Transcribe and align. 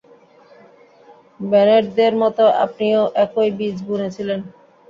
বেনেটদের 1.43 2.13
মতো 2.21 2.43
আপনিও 2.65 3.01
একই 3.23 3.49
বীজ 3.57 3.77
বুনেছিলেন? 3.87 4.39